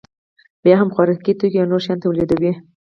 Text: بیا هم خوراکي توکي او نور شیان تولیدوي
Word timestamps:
بیا 0.63 0.75
هم 0.81 0.89
خوراکي 0.95 1.33
توکي 1.39 1.57
او 1.59 1.69
نور 1.71 1.81
شیان 1.85 1.97
تولیدوي 2.03 2.51